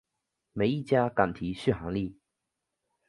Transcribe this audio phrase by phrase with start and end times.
[0.53, 2.17] 没一家敢提续航力